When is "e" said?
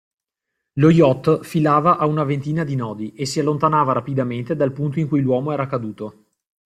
3.13-3.27